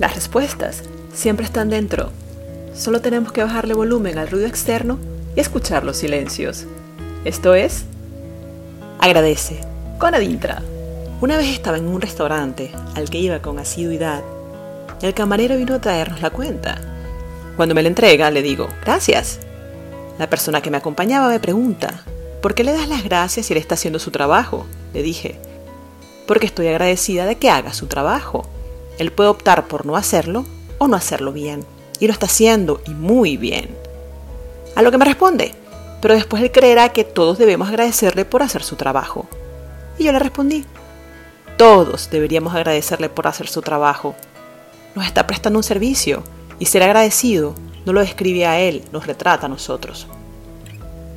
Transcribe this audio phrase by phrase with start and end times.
[0.00, 2.10] Las respuestas siempre están dentro.
[2.74, 4.98] Solo tenemos que bajarle volumen al ruido externo
[5.36, 6.64] y escuchar los silencios.
[7.26, 7.84] Esto es
[8.98, 9.60] Agradece
[9.98, 10.62] con Adintra.
[11.20, 14.22] Una vez estaba en un restaurante al que iba con asiduidad.
[15.02, 16.80] El camarero vino a traernos la cuenta.
[17.56, 19.38] Cuando me la entrega, le digo, gracias.
[20.18, 22.04] La persona que me acompañaba me pregunta,
[22.40, 24.64] ¿por qué le das las gracias si él está haciendo su trabajo?
[24.94, 25.38] Le dije,
[26.26, 28.48] porque estoy agradecida de que haga su trabajo.
[29.00, 30.44] Él puede optar por no hacerlo
[30.76, 31.64] o no hacerlo bien.
[32.00, 33.74] Y lo está haciendo y muy bien.
[34.76, 35.54] A lo que me responde,
[36.02, 39.26] pero después él creerá que todos debemos agradecerle por hacer su trabajo.
[39.96, 40.66] Y yo le respondí,
[41.56, 44.14] todos deberíamos agradecerle por hacer su trabajo.
[44.94, 46.22] Nos está prestando un servicio
[46.58, 47.54] y ser agradecido
[47.86, 50.08] no lo describe a él, nos retrata a nosotros.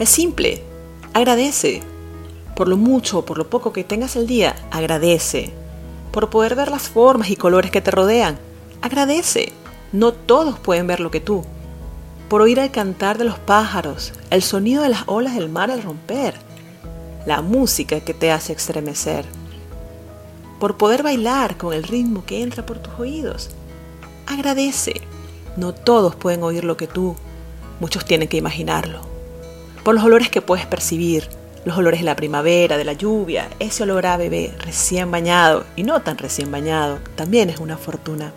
[0.00, 0.64] Es simple,
[1.14, 1.80] agradece.
[2.56, 5.52] Por lo mucho o por lo poco que tengas el día, agradece
[6.18, 8.40] por poder ver las formas y colores que te rodean.
[8.82, 9.52] Agradece.
[9.92, 11.44] No todos pueden ver lo que tú.
[12.28, 15.80] Por oír el cantar de los pájaros, el sonido de las olas del mar al
[15.80, 16.34] romper,
[17.24, 19.26] la música que te hace estremecer.
[20.58, 23.50] Por poder bailar con el ritmo que entra por tus oídos.
[24.26, 25.00] Agradece.
[25.56, 27.14] No todos pueden oír lo que tú.
[27.78, 29.02] Muchos tienen que imaginarlo.
[29.84, 31.28] Por los olores que puedes percibir,
[31.68, 35.82] los olores de la primavera, de la lluvia, ese olor a bebé recién bañado y
[35.82, 38.32] no tan recién bañado, también es una fortuna.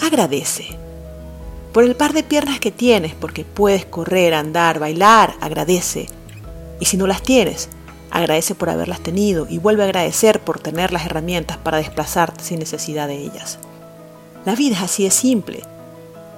[0.00, 0.78] Agradece.
[1.72, 6.06] Por el par de piernas que tienes, porque puedes correr, andar, bailar, agradece.
[6.78, 7.68] Y si no las tienes,
[8.10, 12.60] agradece por haberlas tenido y vuelve a agradecer por tener las herramientas para desplazarte sin
[12.60, 13.58] necesidad de ellas.
[14.44, 15.64] La vida es así de simple.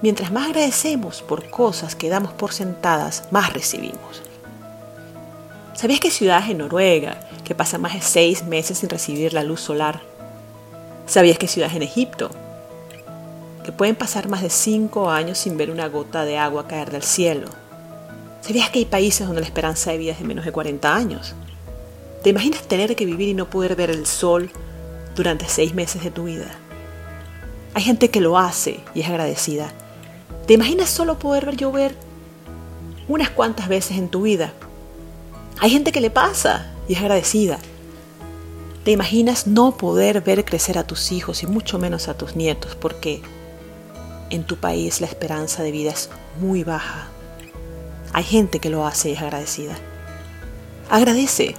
[0.00, 4.25] Mientras más agradecemos por cosas que damos por sentadas, más recibimos.
[5.76, 9.42] ¿Sabías que hay ciudades en Noruega que pasan más de seis meses sin recibir la
[9.42, 10.00] luz solar?
[11.04, 12.30] ¿Sabías que hay ciudades en Egipto
[13.62, 17.02] que pueden pasar más de cinco años sin ver una gota de agua caer del
[17.02, 17.48] cielo?
[18.40, 21.34] ¿Sabías que hay países donde la esperanza de vida es de menos de 40 años?
[22.22, 24.50] ¿Te imaginas tener que vivir y no poder ver el sol
[25.14, 26.58] durante seis meses de tu vida?
[27.74, 29.70] Hay gente que lo hace y es agradecida.
[30.46, 31.94] ¿Te imaginas solo poder ver llover
[33.08, 34.54] unas cuantas veces en tu vida
[35.58, 37.58] hay gente que le pasa y es agradecida.
[38.84, 42.76] ¿Te imaginas no poder ver crecer a tus hijos y mucho menos a tus nietos
[42.76, 43.22] porque
[44.30, 47.08] en tu país la esperanza de vida es muy baja?
[48.12, 49.76] Hay gente que lo hace y es agradecida.
[50.90, 51.54] Agradece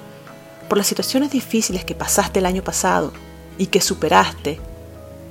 [0.70, 3.12] por las situaciones difíciles que pasaste el año pasado
[3.58, 4.60] y que superaste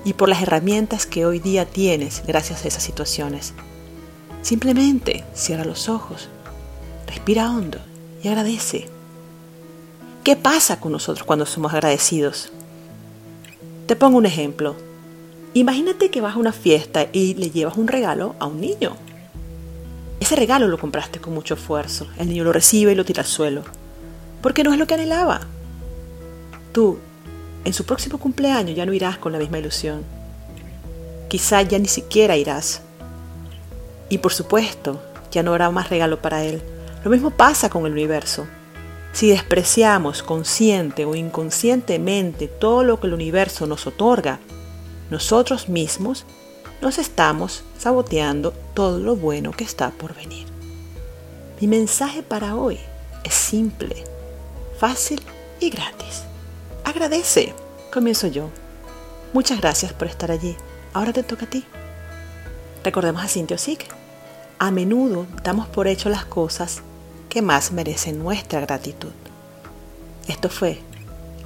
[0.04, 3.54] y por las herramientas que hoy día tienes gracias a esas situaciones.
[4.43, 6.28] Simplemente cierra los ojos,
[7.06, 7.78] respira hondo
[8.28, 8.88] agradece.
[10.25, 12.50] ¿Qué pasa con nosotros cuando somos agradecidos?
[13.87, 14.75] Te pongo un ejemplo.
[15.54, 18.97] Imagínate que vas a una fiesta y le llevas un regalo a un niño.
[20.19, 22.09] Ese regalo lo compraste con mucho esfuerzo.
[22.19, 23.62] El niño lo recibe y lo tira al suelo.
[24.42, 25.41] Porque no es lo que anhelaba.
[26.72, 26.98] Tú,
[27.65, 30.03] en su próximo cumpleaños ya no irás con la misma ilusión.
[31.28, 32.82] Quizá ya ni siquiera irás.
[34.09, 35.00] Y por supuesto,
[35.31, 36.62] ya no habrá más regalo para él
[37.06, 38.48] lo mismo pasa con el universo.
[39.12, 44.40] Si despreciamos consciente o inconscientemente todo lo que el universo nos otorga,
[45.08, 46.26] nosotros mismos
[46.82, 50.48] nos estamos saboteando todo lo bueno que está por venir.
[51.60, 52.80] Mi mensaje para hoy
[53.22, 54.02] es simple,
[54.76, 55.22] fácil
[55.60, 56.24] y gratis.
[56.82, 57.54] Agradece.
[57.92, 58.50] Comienzo yo.
[59.32, 60.56] Muchas gracias por estar allí.
[60.92, 61.64] Ahora te toca a ti.
[62.82, 63.58] Recordemos a Cintia
[64.58, 66.82] A menudo damos por hecho las cosas
[67.36, 69.12] que más merecen nuestra gratitud.
[70.26, 70.78] Esto fue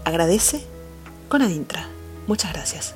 [0.05, 0.65] Agradece
[1.29, 1.85] con Adintra.
[2.29, 2.95] Muchas gracias.